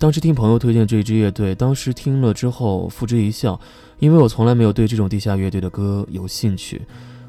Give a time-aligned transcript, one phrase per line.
[0.00, 3.60] 当时听朋友推荐这支乐队，当时听了之后付之一笑，
[3.98, 6.80] 因为我从来没有对这种地下乐队的歌有兴趣。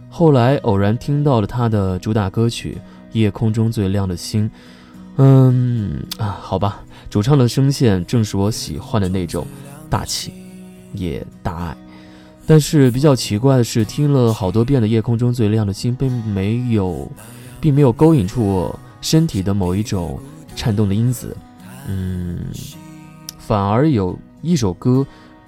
[0.09, 2.77] 后来偶然听到了他的主打歌曲
[3.11, 4.49] 《夜空中最亮的星》，
[5.17, 9.45] 嗯啊，好吧，主唱的声线正是我喜欢的那种
[9.89, 10.31] 大气，
[10.93, 11.75] 也大爱。
[12.47, 17.11] 但是比较奇怪的是，听了好多遍的《夜空中最亮的星》，并没有，
[17.59, 20.17] 并没有勾引出我身体的某一种
[20.55, 21.35] 颤动的因子。
[21.87, 22.39] 嗯，
[23.37, 25.05] 反而有一首歌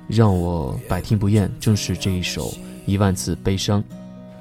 [0.07, 2.47] 让我百听不厌，正是这一首
[2.85, 3.81] 《一万次悲伤》。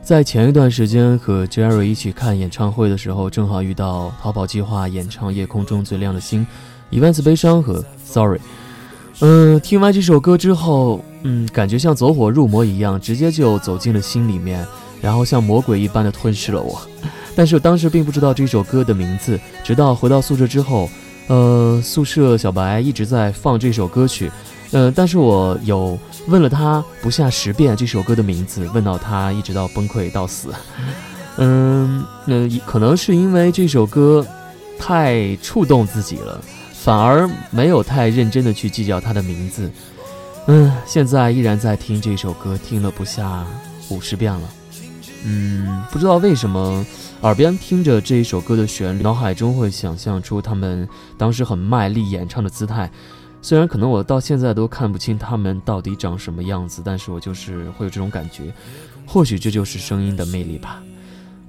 [0.03, 6.41] 在前一段时间和 Jerry 一起看演唱会的时候，正好遇到逃跑计划演唱《夜空中最亮的星》，
[6.91, 8.41] 《一万次悲伤》和 Sorry。
[9.21, 14.67] 嗯，听完这首歌之后，嗯，感觉像走火入魔一样，直接就走进了心里面，
[15.01, 16.81] 然后像魔鬼一般的吞噬了我。
[17.37, 20.89] 但是当时并不知道这首歌的名字，直到回到宿舍之后。
[21.33, 24.31] 呃，宿舍小白一直在放这首歌曲，
[24.71, 25.99] 呃，但是我有
[26.29, 30.51] 问了他不下十遍这首歌的名字，问到他一直到崩溃到死，
[31.39, 34.27] 嗯，那可能是因为这首歌
[34.79, 36.39] 太触动自己了，
[36.75, 39.71] 反而没有太认真的去计较它的名字，
[40.49, 43.43] 嗯，现在依然在听这首歌，听了不下
[43.89, 44.43] 五十遍了，
[45.25, 46.85] 嗯，不知道为什么。
[47.23, 52.91] 耳边听着这一首歌的旋律，脑海中会想象出他们当时很卖力演唱的姿态。
[53.41, 58.53] 虽然可能我到现在都看不清他们到底长什么样子，但是我就是会有这种感觉。
[59.07, 60.83] 或许这就是声音的魅力吧。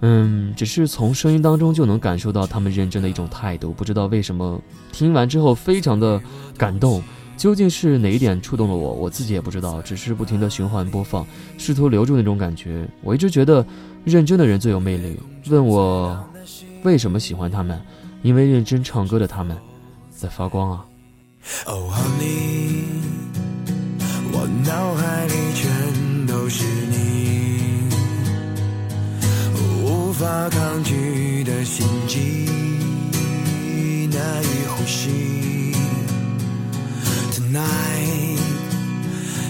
[0.02, 3.74] 嗯，只是从声音当中就能感受到他们认真的一种态度。
[3.74, 6.22] 不知道为什么听完之后非常的
[6.56, 7.02] 感动。
[7.36, 8.94] 究竟是哪一点触动了我？
[8.94, 11.26] 我自己也不知道，只是不停的循环播放，
[11.58, 12.88] 试图留住那种感觉。
[13.02, 13.66] 我一直觉得，
[14.06, 15.20] 认真的人最有魅力。
[15.50, 16.18] 问我
[16.84, 17.80] 为什么喜欢他们？
[18.22, 19.58] 因为认真唱歌的他们
[20.10, 20.86] 在发光啊。
[21.66, 22.86] 哦，Honey，
[24.32, 27.90] 我脑海里全都是你，
[29.84, 32.48] 无法抗拒的心悸，
[34.10, 35.53] 难以呼吸。
[37.54, 38.40] Night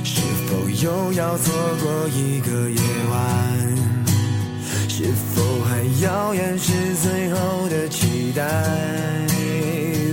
[0.03, 3.19] 是否又要错过一个夜晚？
[4.89, 6.71] 是否还要掩饰
[7.01, 8.43] 最后的期待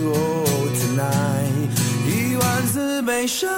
[0.06, 0.47] ？Oh
[0.78, 1.69] tonight，
[2.06, 3.51] 一万次悲伤。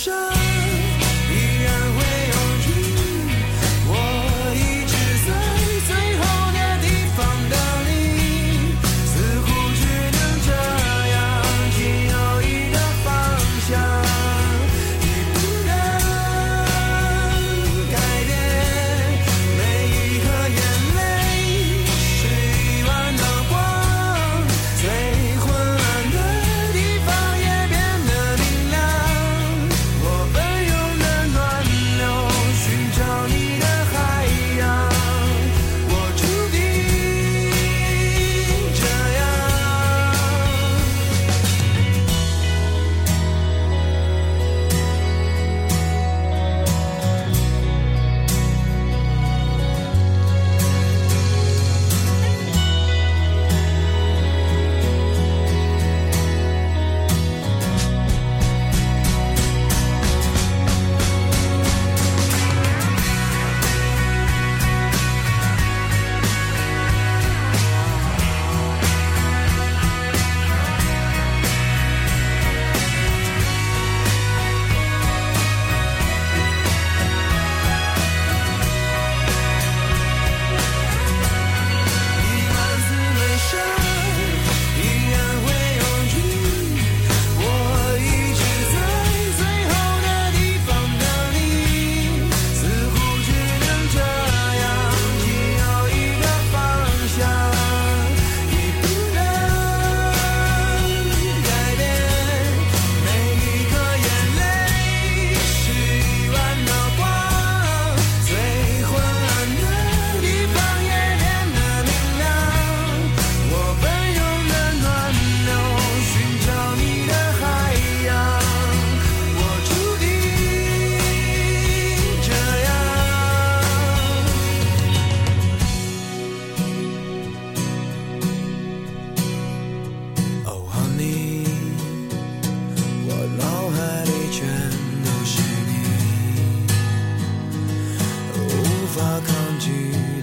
[0.00, 0.29] shine.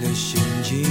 [0.00, 0.82] 的心情